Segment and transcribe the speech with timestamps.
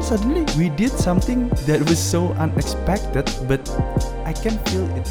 [0.00, 3.60] then suddenly we did something that was so unexpected but
[4.24, 5.08] I can feel it.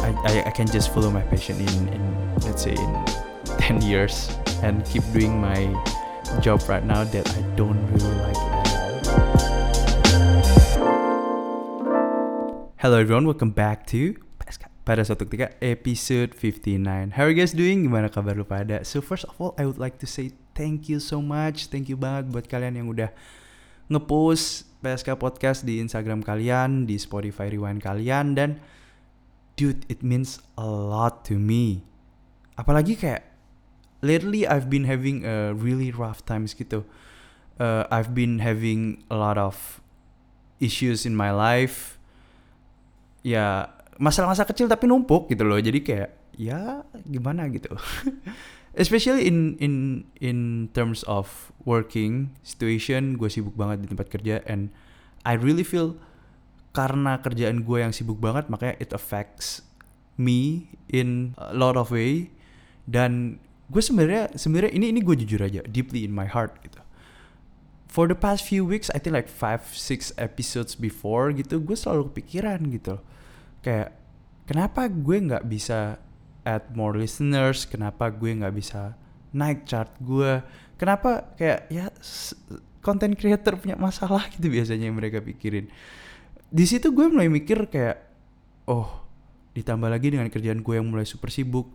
[0.00, 3.04] I, I, I can just follow my passion in, in let's say in
[3.58, 4.30] 10 years
[4.62, 5.66] and keep doing my
[6.40, 9.34] job right now that I don't really like at all.
[12.78, 14.23] Hello everyone, welcome back to.
[14.84, 17.16] Pada suatu ketika episode 59.
[17.16, 17.88] How are you guys doing?
[17.88, 18.84] Gimana kabar lu pada?
[18.84, 21.72] So first of all, I would like to say thank you so much.
[21.72, 23.08] Thank you banget buat kalian yang udah
[23.88, 28.60] ngepost PSK podcast di Instagram kalian, di Spotify Rewind kalian dan
[29.56, 31.88] dude, it means a lot to me.
[32.60, 33.24] Apalagi kayak
[34.04, 36.84] lately I've been having a really rough times gitu.
[37.56, 39.80] Uh, I've been having a lot of
[40.60, 41.96] issues in my life.
[43.24, 45.58] Ya masalah-masalah kecil tapi numpuk gitu loh.
[45.58, 47.72] Jadi kayak ya gimana gitu.
[48.82, 49.74] Especially in in
[50.18, 50.38] in
[50.74, 54.74] terms of working situation, gue sibuk banget di tempat kerja and
[55.22, 55.96] I really feel
[56.74, 59.62] karena kerjaan gue yang sibuk banget makanya it affects
[60.18, 62.34] me in a lot of way
[62.90, 63.38] dan
[63.70, 66.82] gue sebenarnya sebenarnya ini ini gue jujur aja deeply in my heart gitu
[67.86, 72.10] for the past few weeks I think like five six episodes before gitu gue selalu
[72.10, 72.98] kepikiran gitu
[73.64, 73.96] kayak
[74.44, 75.96] kenapa gue nggak bisa
[76.44, 77.64] add more listeners?
[77.64, 78.92] Kenapa gue nggak bisa
[79.32, 80.44] naik chart gue?
[80.76, 81.88] Kenapa kayak ya
[82.84, 85.72] content creator punya masalah gitu biasanya yang mereka pikirin.
[86.52, 87.96] Di situ gue mulai mikir kayak
[88.68, 89.02] oh
[89.56, 91.70] ditambah lagi dengan kerjaan gue yang mulai super sibuk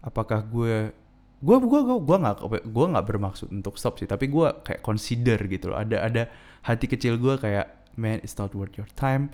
[0.00, 0.90] apakah gue
[1.38, 5.38] gue gue gue gue nggak gue nggak bermaksud untuk stop sih tapi gue kayak consider
[5.46, 5.78] gitu loh.
[5.78, 6.22] Ada ada
[6.66, 9.30] hati kecil gue kayak man it's not worth your time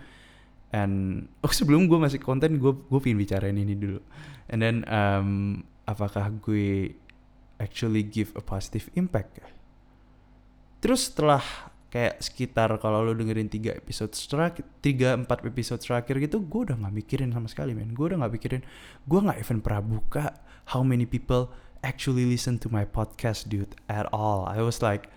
[0.75, 4.03] and oh sebelum gue masih konten gue gue pengen bicarain ini dulu.
[4.51, 6.99] And then um, apakah gue
[7.63, 9.39] actually give a positive impact
[10.85, 11.41] terus setelah
[11.89, 16.77] kayak sekitar kalau lo dengerin tiga episode terakhir tiga empat episode terakhir gitu gue udah
[16.77, 17.97] nggak mikirin sama sekali men.
[17.97, 18.63] Gue udah nggak mikirin
[19.09, 20.37] gue nggak even pernah buka
[20.77, 21.49] how many people
[21.81, 24.45] actually listen to my podcast dude at all.
[24.45, 25.09] I was like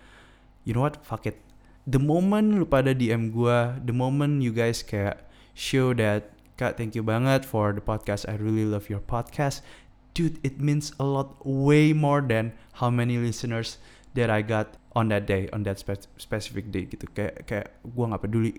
[0.64, 1.04] you know what?
[1.04, 1.36] Fuck it.
[1.84, 5.27] The moment lu pada DM gue the moment you guys kayak
[5.58, 8.30] show that kak thank you banget for the podcast.
[8.30, 9.66] I really love your podcast.
[10.14, 13.82] Dude it means a lot way more than how many listeners
[14.14, 17.10] that I got on that day on that spe specific day gitu.
[17.10, 18.52] Kayak kayak gue nggak peduli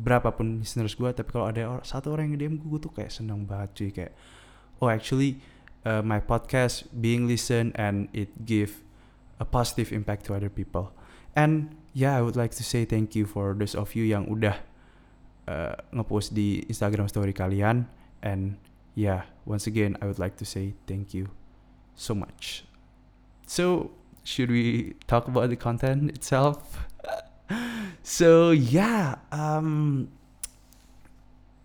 [0.00, 3.12] berapapun listeners gue tapi kalau ada or satu orang yang DM gue gue tuh kayak
[3.12, 3.90] seneng banget cuy.
[3.92, 4.12] Kayak
[4.80, 5.44] oh actually
[5.84, 8.80] uh, my podcast being listened and it give
[9.36, 10.96] a positive impact to other people.
[11.36, 14.64] And yeah I would like to say thank you for those of you yang udah
[15.48, 17.88] uh, ngepost di Instagram story kalian
[18.20, 18.60] and
[18.92, 21.32] yeah once again I would like to say thank you
[21.96, 22.68] so much
[23.48, 23.96] so
[24.28, 26.84] should we talk about the content itself?
[28.04, 30.12] so yeah, um,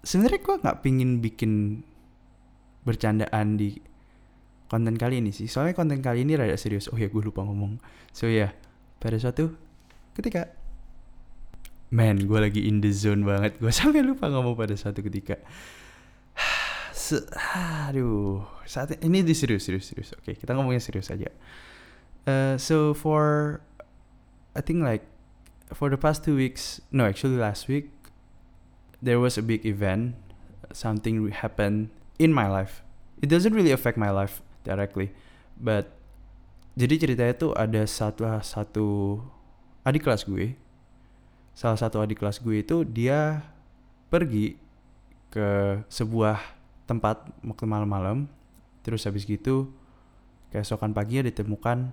[0.08, 1.84] sebenarnya gue nggak pingin bikin
[2.88, 3.76] bercandaan di
[4.72, 5.52] konten kali ini sih.
[5.52, 6.88] Soalnya konten kali ini rada serius.
[6.88, 7.84] Oh ya, gue lupa ngomong.
[8.16, 8.52] So ya, yeah,
[9.04, 9.52] pada suatu
[10.16, 10.56] ketika,
[11.94, 13.62] man, gue lagi in the zone banget.
[13.62, 15.38] Gue sampai lupa ngomong pada suatu ketika.
[17.88, 20.10] Aduh, saat ini di serius, serius, serius.
[20.18, 21.30] Oke, kita ngomongnya serius aja.
[22.26, 23.60] Uh, so for
[24.58, 25.06] I think like
[25.70, 27.94] for the past two weeks, no, actually last week,
[28.98, 30.18] there was a big event.
[30.74, 32.82] Something happened in my life.
[33.22, 35.14] It doesn't really affect my life directly,
[35.62, 35.94] but
[36.74, 38.88] jadi ceritanya tuh ada satu satu
[39.86, 40.58] adik kelas gue.
[41.54, 43.46] Salah satu adik kelas gue itu dia
[44.10, 44.58] pergi
[45.34, 46.38] ke sebuah
[46.86, 48.30] tempat waktu malam-malam.
[48.86, 49.72] Terus habis gitu
[50.54, 51.90] keesokan paginya ditemukan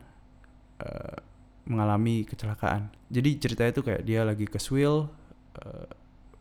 [0.85, 1.19] uh,
[1.65, 2.93] mengalami kecelakaan.
[3.09, 5.09] Jadi ceritanya tuh kayak dia lagi ke Swill,
[5.57, 5.89] uh,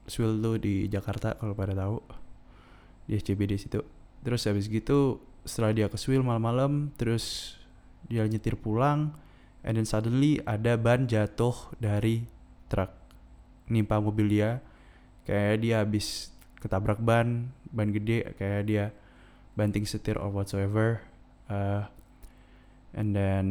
[0.04, 2.04] Swill tuh di Jakarta kalau pada tahu
[3.08, 3.80] di SCBD situ.
[4.20, 7.56] Terus habis gitu setelah dia ke Swill malam-malam, terus
[8.12, 9.16] dia nyetir pulang,
[9.64, 12.28] and then suddenly ada ban jatuh dari
[12.68, 12.99] truk
[13.69, 14.60] nimpa mobil dia.
[15.24, 18.86] Kayak dia habis ketabrak ban, ban gede, kayak dia
[19.56, 21.00] banting setir or whatsoever.
[21.50, 21.86] Uh,
[22.94, 23.48] and then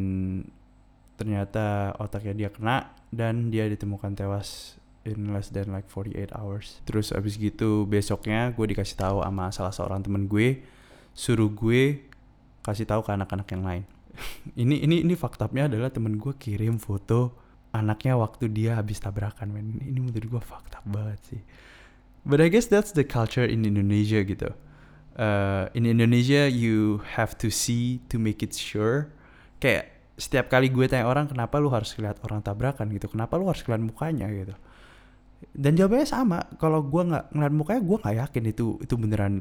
[1.18, 6.78] ternyata otaknya dia kena dan dia ditemukan tewas in less than like 48 hours.
[6.84, 10.62] Terus abis gitu besoknya gue dikasih tahu sama salah seorang temen gue
[11.16, 12.04] suruh gue
[12.62, 13.84] kasih tahu ke anak-anak yang lain.
[14.62, 19.80] ini ini ini faktanya adalah temen gue kirim foto anaknya waktu dia habis tabrakan men.
[19.84, 21.42] Ini menurut gue fakta banget sih.
[22.24, 24.52] But I guess that's the culture in Indonesia gitu.
[25.18, 29.12] Uh, in Indonesia you have to see to make it sure.
[29.58, 32.90] Kayak setiap kali gue tanya orang kenapa lu harus lihat orang tabrakan?
[32.94, 33.08] gitu.
[33.10, 34.28] Kenapa lu harus lihat mukanya?
[34.30, 34.54] gitu.
[35.54, 36.38] Dan jawabannya sama.
[36.58, 39.34] Kalau gue nggak ngeliat mukanya gue nggak yakin itu itu beneran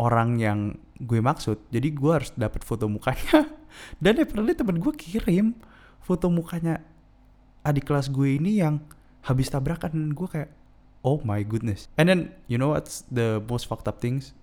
[0.00, 0.58] orang yang
[0.98, 1.70] gue maksud.
[1.70, 3.46] Jadi gue harus dapat foto mukanya.
[4.02, 5.54] Dan apparently temen gue kirim
[6.04, 6.84] foto mukanya
[7.64, 8.84] adik kelas gue ini yang
[9.24, 10.50] habis tabrakan dan gue kayak
[11.00, 11.88] oh my goodness.
[11.96, 14.36] And then you know what's the most fucked up things?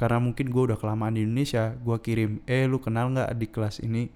[0.00, 3.84] Karena mungkin gue udah kelamaan di Indonesia gue kirim eh lu kenal nggak adik kelas
[3.84, 4.08] ini?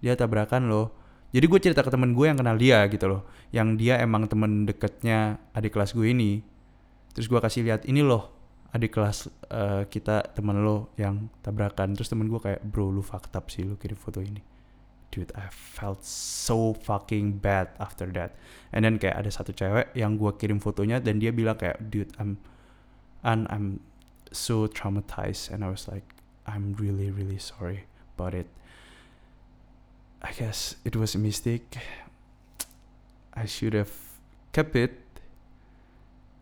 [0.00, 0.94] Dia tabrakan loh.
[1.34, 4.64] Jadi gue cerita ke temen gue yang kenal dia gitu loh yang dia emang temen
[4.64, 6.40] deketnya adik kelas gue ini.
[7.12, 8.32] Terus gue kasih lihat ini loh
[8.70, 11.92] adik kelas uh, kita temen lo yang tabrakan.
[11.98, 14.55] Terus temen gue kayak bro lu fucked up sih lu kirim foto ini
[15.14, 18.34] dude I felt so fucking bad after that
[18.72, 22.10] and then kayak ada satu cewek yang gue kirim fotonya dan dia bilang kayak dude
[22.18, 22.40] I'm
[23.22, 23.82] and I'm
[24.34, 26.06] so traumatized and I was like
[26.46, 28.50] I'm really really sorry about it
[30.22, 31.78] I guess it was a mistake.
[33.34, 33.92] I should have
[34.52, 34.98] kept it.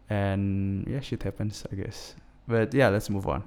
[0.08, 2.14] And yeah, shit happens, I guess.
[2.46, 3.44] But yeah, let's move on.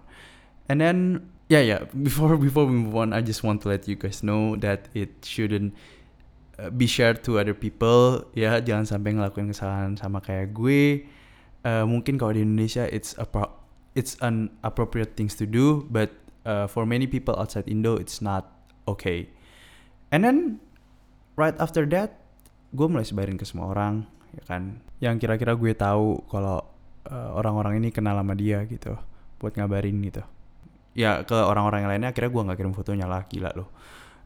[0.67, 1.87] And then yeah, yeah.
[1.91, 5.23] Before before we move on, I just want to let you guys know that it
[5.23, 5.75] shouldn't
[6.59, 8.27] uh, be shared to other people.
[8.35, 11.07] Ya, jangan sampai ngelakuin kesalahan sama kayak gue.
[11.63, 13.25] Uh, mungkin kalau di Indonesia it's a
[13.95, 16.11] it's an appropriate things to do, but
[16.47, 18.47] uh, for many people outside Indo it's not
[18.87, 19.27] okay
[20.15, 20.63] and then
[21.35, 22.23] right after that
[22.71, 26.63] gue mulai sebarin ke semua orang ya kan yang kira-kira gue tahu kalau
[27.11, 28.95] uh, orang-orang ini kenal sama dia gitu
[29.37, 30.23] buat ngabarin gitu
[30.97, 33.69] ya ke orang-orang yang lainnya akhirnya gue nggak kirim fotonya lah gila loh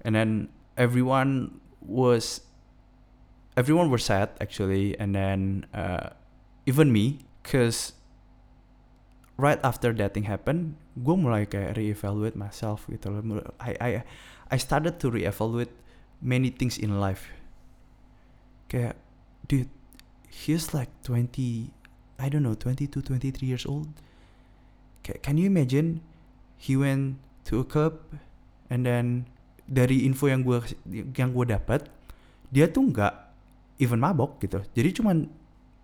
[0.07, 0.47] and then
[0.79, 2.47] everyone was
[3.59, 6.15] everyone were sad actually and then uh,
[6.63, 7.91] even me cause
[9.35, 13.91] right after that thing happened gue mulai kayak reevaluate myself gitu loh I I
[14.51, 15.71] I started to reevaluate
[16.21, 17.31] many things in life.
[18.69, 18.95] Kayak,
[19.47, 19.71] dude,
[20.29, 21.71] he's like 20,
[22.19, 23.89] I don't know, 22, 23 years old.
[25.03, 26.05] Can you imagine
[26.61, 27.17] he went
[27.49, 27.97] to a club
[28.69, 29.25] and then
[29.65, 30.61] dari info yang gue
[31.17, 31.89] yang gue dapat
[32.53, 33.13] dia tuh nggak
[33.81, 34.61] even mabok gitu.
[34.77, 35.25] Jadi cuman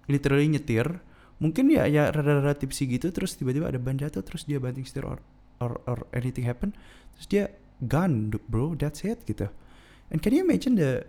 [0.06, 1.02] literally nyetir.
[1.38, 5.06] Mungkin ya ya rada-rada tipsi gitu terus tiba-tiba ada ban jatuh terus dia banting setir
[5.06, 5.22] or,
[5.62, 6.74] or or anything happen
[7.14, 7.44] terus dia
[7.86, 9.46] gun bro that's it gitu.
[10.10, 11.06] And can you imagine the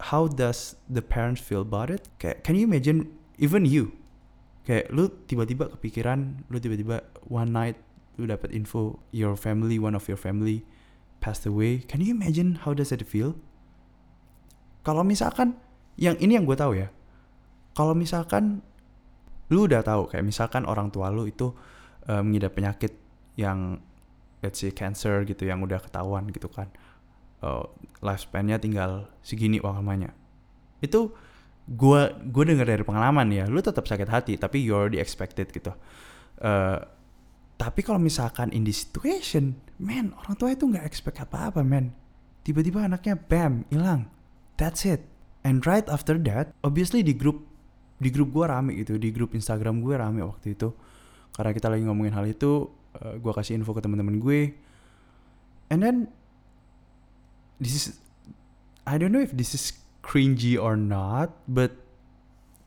[0.00, 2.08] how does the parents feel about it?
[2.16, 3.92] Kayak can you imagine even you?
[4.64, 7.76] Kayak lu tiba-tiba kepikiran lu tiba-tiba one night
[8.18, 10.66] lu dapat info your family one of your family
[11.20, 11.84] passed away.
[11.84, 13.36] Can you imagine how does it feel?
[14.82, 15.60] Kalau misalkan
[16.00, 16.88] yang ini yang gue tahu ya.
[17.76, 18.64] Kalau misalkan
[19.50, 21.50] lu udah tahu kayak misalkan orang tua lu itu
[22.06, 22.94] uh, mengidap penyakit
[23.34, 23.82] yang
[24.40, 26.70] let's say cancer gitu yang udah ketahuan gitu kan
[27.42, 27.66] uh,
[27.98, 30.14] lifespannya tinggal segini lamanya
[30.80, 31.10] itu
[31.70, 35.70] gue gue dengar dari pengalaman ya lu tetap sakit hati tapi you already expected gitu.
[36.40, 36.82] Uh,
[37.60, 41.92] tapi kalau misalkan in this situation man orang tua itu nggak expect apa apa man.
[42.40, 44.08] Tiba-tiba anaknya bam hilang.
[44.56, 45.04] That's it.
[45.44, 47.44] And right after that obviously di grup
[48.00, 50.72] di grup gue rame gitu di grup Instagram gue rame waktu itu.
[51.36, 54.56] Karena kita lagi ngomongin hal itu uh, eh, gue kasih info ke teman-teman gue.
[55.68, 56.08] And then
[57.60, 57.84] this is
[58.88, 61.76] I don't know if this is cringy or not but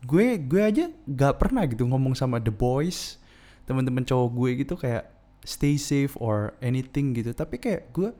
[0.06, 3.18] gue gue aja gak pernah gitu ngomong sama the boys
[3.64, 5.08] teman-teman cowok gue gitu kayak
[5.44, 7.32] stay safe or anything gitu.
[7.32, 8.12] Tapi kayak gue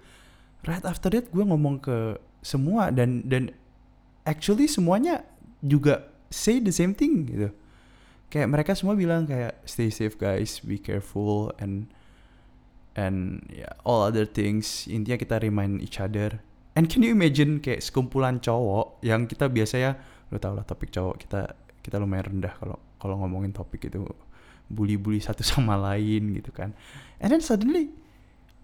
[0.64, 3.52] right after that gue ngomong ke semua dan dan
[4.28, 5.24] actually semuanya
[5.64, 7.48] juga say the same thing gitu.
[8.28, 10.60] Kayak mereka semua bilang kayak stay safe guys.
[10.60, 11.88] Be careful and
[12.98, 14.88] and yeah, all other things.
[14.90, 16.42] Intinya kita remind each other.
[16.74, 19.92] And can you imagine kayak sekumpulan cowok yang kita biasa ya
[20.34, 21.40] lo tau lah topik cowok kita
[21.78, 24.02] kita lumayan rendah kalau kalau ngomongin topik itu
[24.71, 26.73] bully-bully satu sama lain gitu kan.
[27.21, 27.92] And then suddenly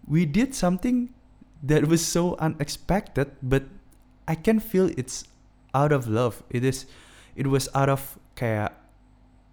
[0.07, 1.13] we did something
[1.61, 3.69] that was so unexpected but
[4.25, 5.27] I can feel it's
[5.75, 6.43] out of love.
[6.51, 6.87] It is
[7.37, 8.75] it was out of kayak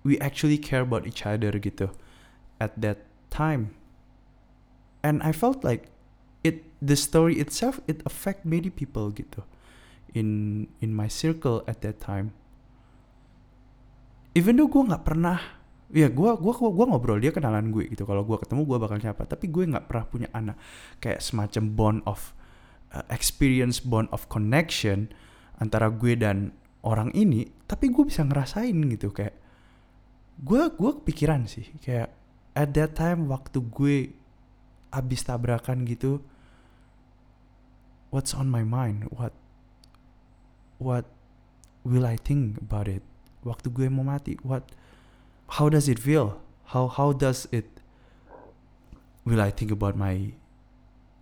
[0.04, 1.92] we actually care about each other gitu
[2.62, 3.76] at that time.
[5.04, 5.90] And I felt like
[6.44, 9.44] it the story itself it affect many people gitu
[10.14, 12.34] in in my circle at that time.
[14.38, 15.57] Even though gue nggak pernah
[15.88, 18.04] ya gue gua gua ngobrol dia kenalan gue gitu.
[18.04, 19.24] Kalau gue ketemu gue bakal siapa.
[19.24, 20.58] Tapi gue nggak pernah punya anak.
[21.00, 22.36] Kayak semacam bond of
[22.92, 25.12] uh, experience bond of connection
[25.58, 26.52] antara gue dan
[26.84, 27.48] orang ini.
[27.66, 29.36] Tapi gue bisa ngerasain gitu kayak
[30.44, 31.72] gue gue kepikiran sih.
[31.80, 32.12] Kayak
[32.58, 33.96] at that time waktu gue
[34.92, 36.24] abis tabrakan gitu
[38.10, 39.08] what's on my mind?
[39.12, 39.34] What
[40.80, 41.06] what
[41.84, 43.04] will I think about it?
[43.44, 44.68] Waktu gue mau mati what
[45.56, 46.42] how does it feel?
[46.76, 47.80] How how does it
[49.24, 50.36] will I think about my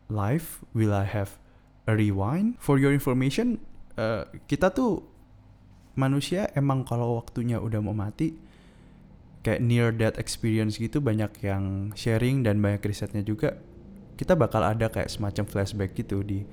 [0.10, 0.65] life?
[0.74, 1.38] Will I have
[1.86, 2.58] a rewind?
[2.58, 3.62] For your information
[3.98, 5.05] uh, kita tuh
[5.96, 8.36] manusia emang kalau waktunya udah mau mati
[9.46, 13.62] kayak near death experience gitu banyak yang sharing dan banyak risetnya juga
[14.20, 16.44] kita bakal ada kayak semacam flashback gitu di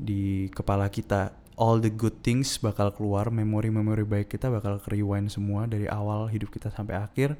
[0.00, 5.68] di kepala kita all the good things bakal keluar memori-memori baik kita bakal rewind semua
[5.68, 7.36] dari awal hidup kita sampai akhir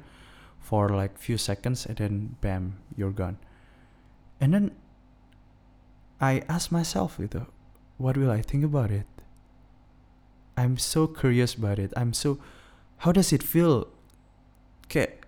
[0.61, 3.41] for like few seconds and then bam you're gone.
[4.37, 4.77] And then
[6.21, 7.49] I ask myself gitu
[7.97, 9.09] what will I think about it?
[10.53, 11.89] I'm so curious about it.
[11.97, 12.37] I'm so
[13.01, 13.89] how does it feel?
[14.85, 15.25] Kayak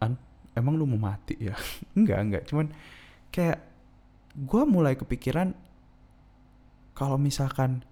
[0.00, 0.16] an,
[0.56, 1.52] emang lu mau mati ya?
[1.98, 2.42] Enggak enggak.
[2.48, 2.72] Cuman
[3.28, 3.60] kayak
[4.32, 5.52] gue mulai kepikiran
[6.96, 7.84] kalau misalkan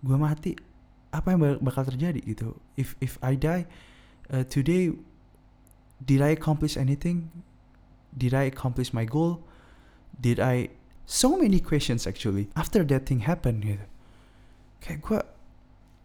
[0.00, 0.52] gue mati
[1.10, 2.56] apa yang bakal terjadi gitu?
[2.78, 3.66] If if I die
[4.30, 4.94] uh, today
[6.00, 7.28] did I accomplish anything?
[8.14, 9.44] Did I accomplish my goal?
[10.16, 10.74] Did I
[11.10, 13.86] so many questions actually after that thing happened gitu.
[14.78, 15.20] Kayak gue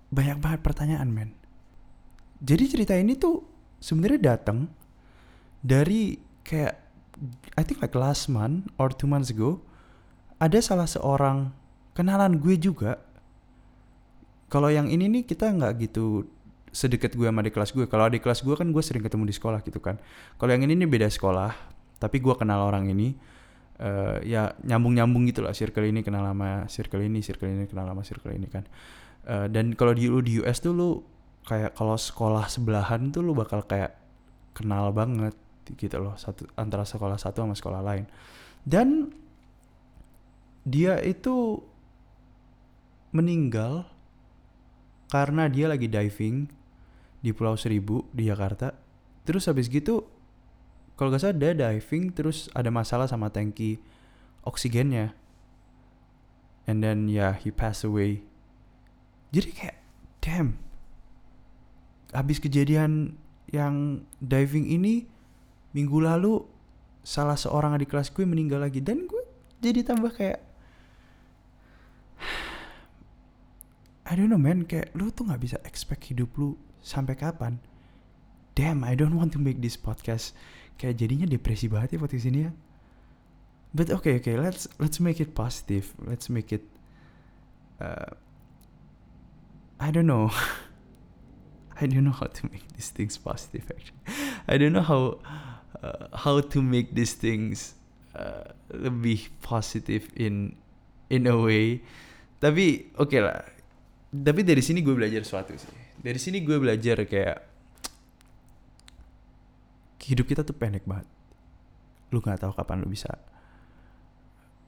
[0.09, 1.37] banyak banget pertanyaan men.
[2.41, 3.45] Jadi cerita ini tuh
[3.77, 4.73] sebenarnya datang
[5.61, 6.73] dari kayak
[7.55, 9.61] I think like last month or two months ago
[10.41, 11.53] ada salah seorang
[11.95, 12.99] kenalan gue juga
[14.49, 16.29] kalau yang ini nih kita nggak gitu
[16.75, 17.87] sedekat gue sama di kelas gue.
[17.87, 19.95] Kalau di kelas gue kan gue sering ketemu di sekolah gitu kan.
[20.35, 21.55] Kalau yang ini nih beda sekolah
[21.95, 23.15] tapi gue kenal orang ini
[23.79, 27.87] uh, ya nyambung nyambung gitu lah circle ini kenal sama circle ini circle ini kenal
[27.87, 28.67] sama circle ini kan.
[29.25, 30.89] Uh, dan kalau di lu di US tuh lu
[31.47, 33.95] kayak kalau sekolah sebelahan tuh lu bakal kayak
[34.51, 35.33] kenal banget
[35.65, 38.05] gitu loh satu antara sekolah satu sama sekolah lain.
[38.67, 39.15] Dan
[40.67, 41.61] dia itu
[43.15, 43.94] meninggal
[45.15, 46.51] karena dia lagi diving
[47.23, 48.75] di Pulau Seribu di Jakarta.
[49.23, 50.03] Terus habis gitu
[50.99, 53.79] kalau gak salah dia diving terus ada masalah sama tangki
[54.43, 55.15] oksigennya.
[56.67, 58.27] And then ya yeah, he passed away.
[59.31, 59.77] Jadi kayak
[60.19, 60.59] damn.
[62.11, 63.15] Habis kejadian
[63.55, 65.07] yang diving ini
[65.71, 66.43] minggu lalu
[67.07, 69.23] salah seorang adik kelas gue meninggal lagi dan gue
[69.63, 70.41] jadi tambah kayak
[74.05, 74.69] I don't know man.
[74.69, 76.53] Kayak lu tuh nggak bisa expect hidup lu
[76.85, 77.57] sampai kapan.
[78.53, 80.37] Damn I don't want to make this podcast.
[80.77, 82.51] Kayak jadinya depresi banget ya podcast ini ya.
[83.75, 85.91] But okay okay let's let's make it positive.
[85.97, 86.63] Let's make it
[87.81, 88.13] uh,
[89.81, 90.29] I don't know.
[91.81, 93.99] I don't know how to make these things positive actually.
[94.51, 95.19] I don't know how
[95.81, 97.75] uh, how to make these things
[98.13, 100.55] uh, lebih positif in
[101.09, 101.81] in a way.
[102.39, 103.54] Tapi oke okay lah
[104.23, 105.71] tapi dari sini gue belajar sesuatu sih.
[105.99, 107.37] Dari sini gue belajar kayak
[110.05, 111.09] hidup kita tuh pendek banget.
[112.13, 113.09] Lu nggak tahu kapan lu bisa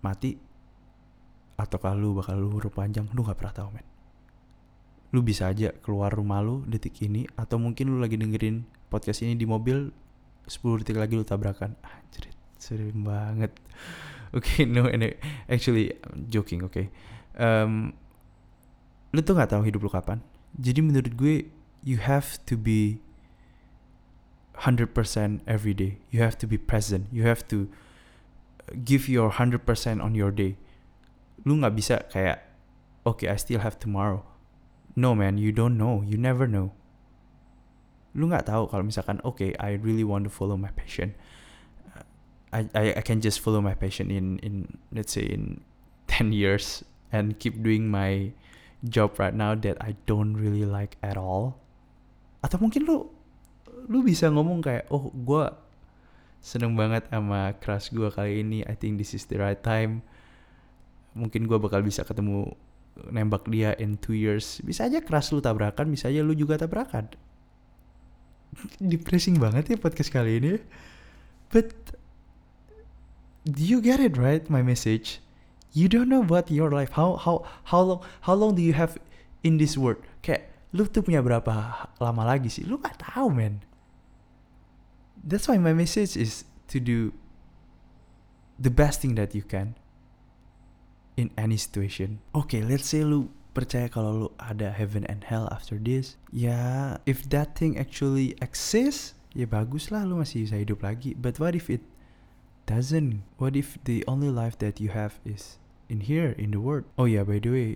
[0.01, 0.35] mati
[1.57, 3.85] atau kalau lu bakal lu panjang lu nggak pernah tahu men.
[5.13, 9.37] Lu bisa aja keluar rumah lu detik ini atau mungkin lu lagi dengerin podcast ini
[9.37, 9.93] di mobil
[10.49, 11.77] 10 detik lagi lu tabrakan.
[11.85, 13.53] Anjir sering banget.
[14.35, 14.91] Oke okay, no
[15.47, 16.91] actually I'm joking oke okay.
[17.39, 17.95] um,
[19.17, 20.21] lu tuh nggak tahu hidup lu kapan.
[20.61, 21.49] Jadi menurut gue
[21.81, 23.01] you have to be
[24.61, 24.93] 100%
[25.49, 25.97] every day.
[26.13, 27.09] You have to be present.
[27.09, 27.65] You have to
[28.85, 29.65] give your 100%
[29.97, 30.61] on your day.
[31.41, 32.45] Lu nggak bisa kayak
[33.09, 34.21] okay I still have tomorrow.
[34.93, 36.05] No man you don't know.
[36.05, 36.77] You never know.
[38.13, 41.17] Lu nggak tahu kalau misalkan okay I really want to follow my passion.
[42.53, 45.65] I, I I can just follow my passion in in let's say in
[46.05, 48.31] 10 years and keep doing my
[48.85, 51.57] job right now that I don't really like at all.
[52.45, 53.09] Atau mungkin lu
[53.87, 55.45] lu bisa ngomong kayak oh gue
[56.43, 58.61] seneng banget sama crush gue kali ini.
[58.65, 60.05] I think this is the right time.
[61.17, 62.53] Mungkin gue bakal bisa ketemu
[63.09, 64.61] nembak dia in two years.
[64.61, 67.09] Bisa aja crush lu tabrakan bisa aja lu juga tabrakan.
[68.93, 70.61] Depressing banget ya podcast kali ini.
[71.49, 71.73] But
[73.47, 74.45] do you get it right?
[74.51, 75.23] My message
[75.73, 78.95] you don't know what your life how how how long how long do you have
[79.43, 79.99] in this world?
[80.23, 82.63] Kayak lu tuh punya berapa lama lagi sih?
[82.67, 83.67] Lu gak tahu man
[85.27, 87.11] that's why my message is to do
[88.59, 89.75] the best thing that you can
[91.19, 92.19] in any situation.
[92.33, 96.15] Okay, let's say lu percaya kalau lu ada heaven and hell after this.
[96.31, 101.11] Ya if that thing actually exists ya bagus lah lu masih bisa hidup lagi.
[101.17, 101.83] But what if it
[102.67, 105.57] doesn't what if the only life that you have is
[105.87, 106.83] in here in the world.
[106.99, 107.69] Oh ya, yeah, by the way,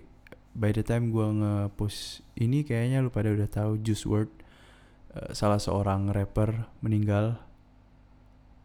[0.52, 4.30] by the time gua nge-post ini kayaknya lu pada udah tahu Juice WRLD
[5.16, 7.40] uh, salah seorang rapper meninggal.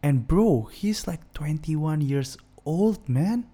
[0.03, 3.49] And bro, he's like 21 years old, man.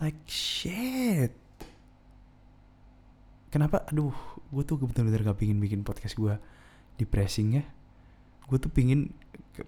[0.00, 1.36] Like shit.
[3.52, 3.84] Kenapa?
[3.92, 4.16] Aduh,
[4.48, 6.40] gue tuh bener-bener gak pingin bikin podcast gue
[6.96, 7.64] depressing ya.
[8.48, 9.12] Gue tuh pingin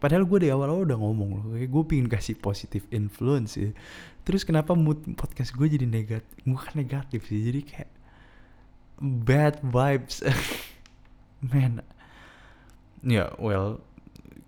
[0.01, 3.69] padahal gue dari awal-awal udah ngomong loh kayak gue pingin kasih positif influence ya
[4.25, 7.91] terus kenapa mood podcast gue jadi negatif bukan negatif sih jadi kayak
[9.01, 10.25] bad vibes.
[11.53, 11.85] Man
[13.05, 13.85] ya yeah, well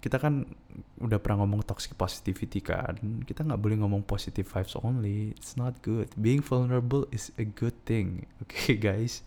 [0.00, 0.49] kita kan
[0.97, 2.97] udah pernah ngomong toxic positivity kan
[3.28, 6.09] kita nggak boleh ngomong positive vibes only it's not good.
[6.16, 9.21] Being vulnerable is a good thing okay guys.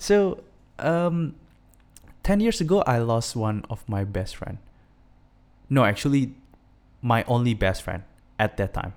[0.00, 0.40] So
[0.80, 1.36] um
[2.24, 4.60] 10 years ago I lost one of my best friend
[5.70, 6.34] no, actually,
[7.00, 8.02] my only best friend
[8.42, 8.92] at that time,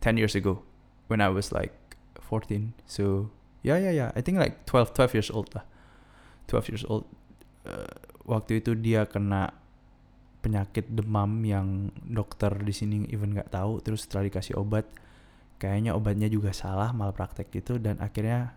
[0.00, 0.64] 10 years ago,
[1.06, 1.76] when I was like
[2.18, 2.72] 14.
[2.88, 3.30] So,
[3.62, 4.10] yeah, yeah, yeah.
[4.16, 5.68] I think like 12, 12 years old lah.
[6.48, 7.04] 12 years old.
[7.68, 7.92] Uh,
[8.24, 9.52] waktu itu dia kena
[10.40, 13.84] penyakit demam yang dokter di sini even nggak tahu.
[13.84, 14.88] Terus setelah dikasih obat,
[15.60, 17.76] kayaknya obatnya juga salah, malpraktek gitu.
[17.76, 18.56] Dan akhirnya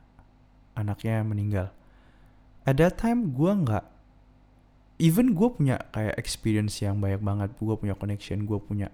[0.80, 1.68] anaknya meninggal.
[2.64, 3.91] At that time gue nggak
[5.02, 8.94] even gue punya kayak experience yang banyak banget gue punya connection gue punya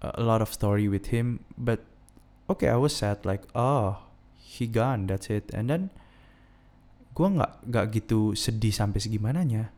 [0.00, 1.84] uh, a lot of story with him but
[2.48, 4.10] okay I was sad like oh
[4.50, 5.46] he gone that's it.
[5.54, 5.94] And then
[7.14, 9.70] gue nggak nggak gitu sedih sampai segimananya.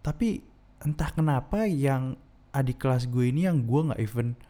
[0.00, 0.40] Tapi
[0.80, 2.16] entah kenapa yang
[2.56, 4.40] adik kelas gue ini yang gue nggak even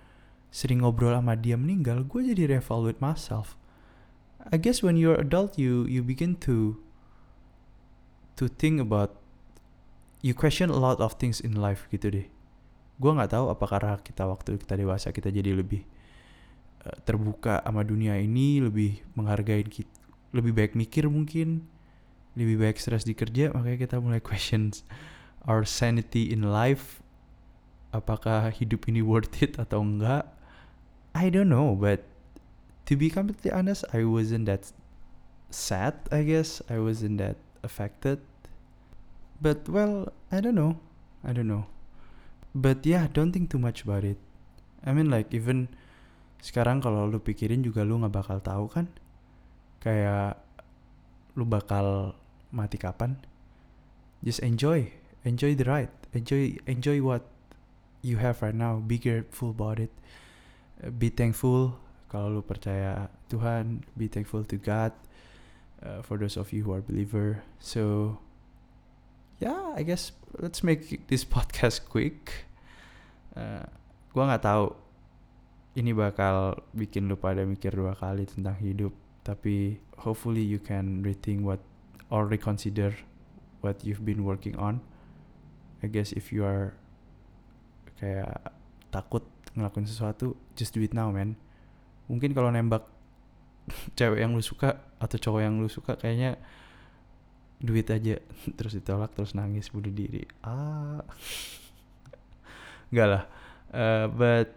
[0.54, 3.58] sering ngobrol sama dia meninggal gue jadi reevaluate myself.
[4.46, 6.78] I guess when you're adult you you begin to
[8.38, 9.23] to think about
[10.24, 12.26] you question a lot of things in life gitu deh.
[12.96, 15.84] Gue nggak tahu apa karena kita waktu kita dewasa kita jadi lebih
[16.88, 19.92] uh, terbuka sama dunia ini lebih menghargai kita
[20.32, 21.68] lebih baik mikir mungkin
[22.34, 24.82] lebih baik stres di kerja makanya kita mulai questions
[25.44, 27.04] our sanity in life.
[27.94, 30.26] Apakah hidup ini worth it atau enggak?
[31.14, 32.02] I don't know but
[32.90, 34.72] to be completely honest I wasn't that
[35.52, 36.58] sad I guess.
[36.66, 38.18] I wasn't that affected.
[39.38, 40.82] But well I don't know.
[41.22, 41.70] I don't know.
[42.54, 44.18] But yeah don't think too much about it.
[44.82, 45.70] I mean like even
[46.42, 48.90] sekarang kalau lu pikirin juga lu nggak bakal tahu kan?
[49.78, 50.42] Kayak
[51.38, 52.18] lu bakal
[52.50, 53.14] mati kapan?
[54.26, 54.90] Just enjoy.
[55.22, 55.94] Enjoy the ride.
[56.12, 57.24] Enjoy enjoy what
[58.04, 58.82] you have right now.
[58.82, 59.94] Be grateful about it.
[60.82, 61.78] Be thankful
[62.10, 63.86] kalau lu percaya Tuhan.
[63.96, 64.92] Be thankful to God
[65.80, 67.40] uh, for those of you who are believer.
[67.56, 68.16] So
[69.44, 72.48] yeah I guess let's make this podcast quick.
[73.36, 73.68] Uh,
[74.16, 74.72] gua nggak tahu
[75.76, 81.44] ini bakal bikin lu pada mikir dua kali tentang hidup tapi hopefully you can rethink
[81.44, 81.60] what
[82.08, 82.96] or reconsider
[83.60, 84.80] what you've been working on.
[85.84, 86.72] I guess if you are
[88.00, 88.48] kayak
[88.88, 91.36] takut ngelakuin sesuatu just do it now man.
[92.08, 92.88] Mungkin kalau nembak
[93.98, 96.40] cewek yang lu suka atau cowok yang lu suka kayaknya
[97.60, 98.18] duit aja
[98.58, 101.02] terus ditolak terus nangis bunuh diri ah
[102.90, 103.24] enggak lah
[103.74, 104.54] uh, but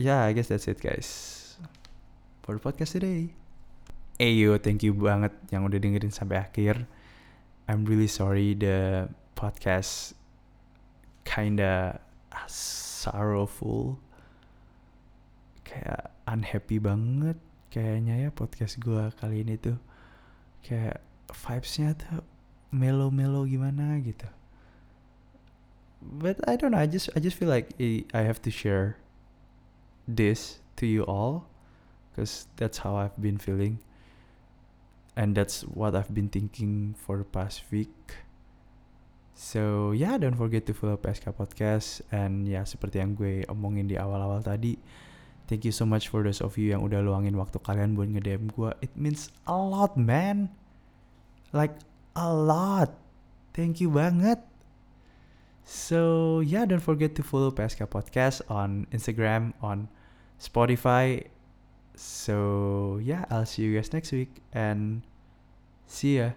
[0.00, 1.08] yeah I guess that's it guys
[2.44, 3.32] for the podcast today
[4.14, 6.86] Eyo, thank you banget yang udah dengerin sampai akhir.
[7.66, 10.14] I'm really sorry the podcast
[11.26, 11.98] kinda
[12.46, 13.98] sorrowful.
[15.66, 17.42] Kayak unhappy banget
[17.74, 19.82] kayaknya ya podcast gue kali ini tuh.
[20.62, 21.02] Kayak
[21.34, 22.22] vibesnya tuh
[22.70, 24.26] melo-melo gimana gitu.
[26.04, 29.00] But I don't know I just I just feel like I have to share
[30.04, 31.48] this to you all
[32.12, 33.80] because that's how I've been feeling.
[35.14, 37.94] And that's what I've been thinking for the past week.
[39.32, 42.04] So yeah don't forget to follow PSK Podcast.
[42.12, 44.76] And ya yeah, seperti yang gue omongin di awal-awal tadi
[45.46, 48.52] thank you so much for those of you yang udah luangin waktu kalian buat nge-DM
[48.56, 50.48] gue it means a lot man
[51.54, 51.78] like
[52.18, 52.98] a lot.
[53.54, 54.42] Thank you banget.
[55.64, 59.88] So yeah, don't forget to follow PSK Podcast on Instagram, on
[60.36, 61.30] Spotify.
[61.94, 65.06] So yeah, I'll see you guys next week and
[65.86, 66.36] see ya.